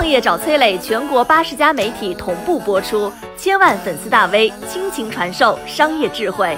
[0.00, 6.56] 创业找崔磊，全国八十家媒体同步播出，千万粉丝大 V 倾情传授商业智慧。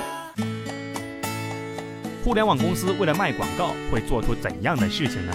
[2.23, 5.33] 互联网公司为了卖广告，会做出怎样的事情呢？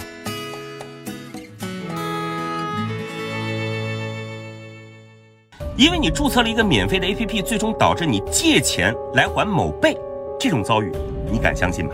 [5.76, 9.94] 因为你注册了一个免费的 APP，最终导致你借钱来还某贝，
[10.40, 10.90] 这种遭遇，
[11.30, 11.92] 你敢相信吗？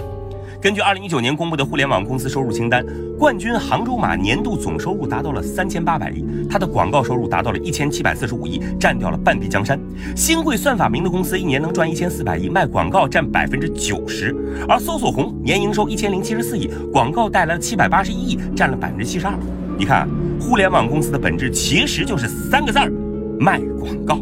[0.65, 2.83] 根据二零一九年公布的互联网公司收入清单，
[3.19, 9.79] 冠军杭州马年度总收入达到了三千八百亿，它的广告收入达到了一千七百四十五亿，占掉了半壁江山。
[10.17, 14.35] 新贵算法名的公司一年能赚一千四百亿，卖广告占百分之九十，
[14.67, 19.35] 而搜索红年营收一千零七十四亿，广告带来了七百八十一亿，占了百分之七十二。
[19.77, 20.09] 你看，
[20.41, 22.91] 互联网公司的本质其实就是三个字儿：
[23.39, 24.19] 卖广告。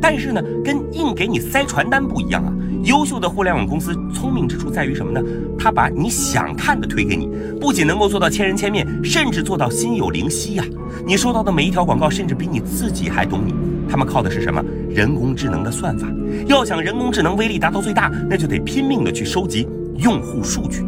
[0.00, 2.52] 但是呢，跟硬给你塞传单不一样啊。
[2.84, 5.20] 优秀的互联网公司聪明之处在于什么呢？
[5.58, 7.28] 他把你想看的推给你，
[7.60, 10.64] 不仅能够做到千人千面，甚至做到心有灵犀呀。
[11.06, 13.54] 你收到的每一条广告，甚至比你自己还懂你。
[13.88, 14.64] 他们靠的是什么？
[14.88, 16.08] 人工智能的算法。
[16.46, 20.82] 要想人工智能威力达到最大，那就得拼命的去收集用户数据。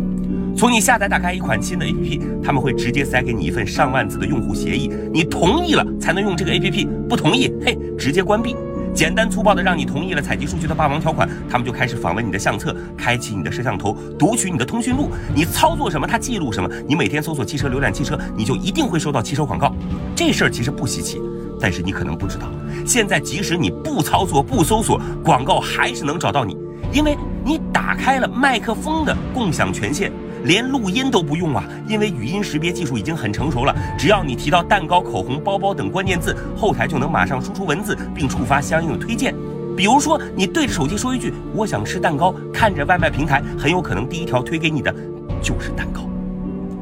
[0.57, 8.55] 从你下载打开一款新的 APP，他们会直接塞给你一份上万字的用户协议，你同意了才能用这个 APP，不同意，嘿，直接关闭。
[8.95, 16.69] 简单粗暴的让你同意了采集数据的霸王条款，他们就开始访问你的相册，开启你的摄像头，读取你的通讯录，你操作什么，它记录什么。
[16.87, 19.75] 你每天搜索汽车、浏览汽车，你就一定会收到汽车广告。
[20.15, 21.21] 这事儿其实不稀奇，
[21.59, 22.47] 但是你可能不知道，
[22.87, 26.57] 现在即使你不操作、不搜索，广告还是能找到你，
[26.93, 30.13] 因为你打开了麦克风的共享权限。
[30.45, 33.75] 连录音都不用啊，因为语音识别技术已经很成熟了。
[33.99, 39.35] 只要你提到蛋糕、口红、包包等关键字，后台就能马上输出文字，并触发相应的推荐。
[39.77, 44.95] 比如说，你对着手机说一句“我想吃蛋糕”，看着外卖平台，很有可能第一条推给你的
[45.41, 46.03] 就是蛋糕。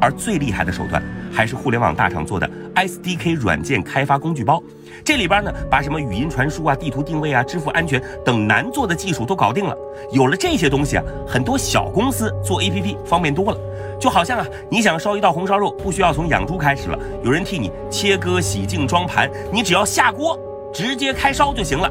[0.01, 4.62] 而最厉害的手段，还是互联网大厂做的 SDK 软件开发工具包。
[5.05, 9.77] 这里边呢，把什么语音传输啊、地图定位啊、支付安全等难做的技术都搞定了。
[10.12, 13.59] 有了这些东西啊，很多小公司做 APP 方便多了。
[13.99, 20.38] 就好像啊，你想烧一道红烧肉，不需要从养猪开始了，有人替你切割、洗净、装盘，你只要下锅，
[20.72, 21.91] 直接开烧就行了。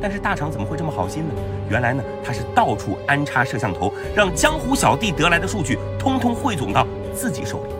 [0.00, 1.34] 但是大厂怎么会这么好心呢？
[1.68, 6.86] 原来呢，他是到处安插摄像头，让江湖小弟得来的数据通通汇总到
[7.18, 7.70] 自己手里。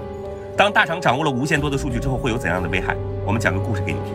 [0.56, 2.96] 当大厂掌握了无限多的数据之后，会有怎样的危害？
[3.24, 4.12] 我们讲个故事给你听。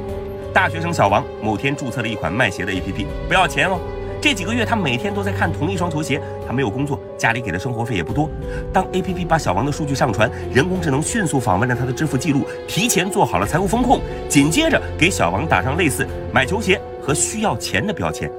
[0.54, 3.80] 大学生小王某天注册了一款卖鞋的 APP，不要钱哦。
[4.22, 8.30] 这几个月他每天都在看同一双球鞋，他没有工作，家里给的生活费也不多。
[8.72, 18.30] 当 APP 把小王的数据上传，人工智能迅速访问了他的支付记录，提前做好了财务风控，紧接着给小王打上类似买球鞋和需要钱的标签。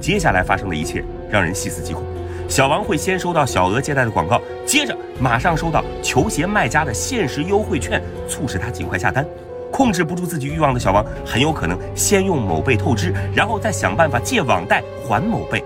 [0.00, 2.02] 接下来发生的一切让人细思极恐。
[2.50, 9.24] 小王会先收到小额借贷的广告，接着马上收到球鞋卖家的限时优惠券，促使他尽快下单。
[9.70, 15.62] 控制不住自己欲望的小王，很有可能先用某贝透支，然后再想办法借网贷还某贝。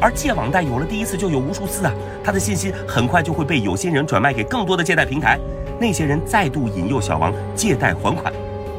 [0.00, 5.38] 而借网贷有了第一次就有无数次啊，他的信息很快就会被有心人转卖给更多的借贷平台，
[5.80, 8.34] 那些人再度引诱小王借贷还款，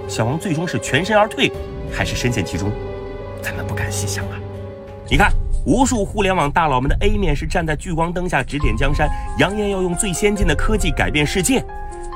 [0.09, 1.49] 小王最终是全身而退，
[1.89, 2.69] 还是深陷其中，
[3.41, 4.37] 咱们不敢细想啊。
[5.09, 5.31] 你看，
[5.65, 9.09] 无数互联网大佬们的 A 面是站在聚光灯下指点江山，
[9.39, 11.63] 扬言要用最先进的科技改变世界，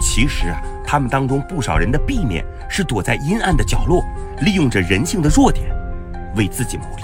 [0.02, 0.62] 其实啊。
[0.86, 4.04] 他们当中不少人的 B 面是躲在阴暗的角落，
[4.42, 5.66] 利用着人性的弱点，
[6.36, 7.04] 为自己谋利。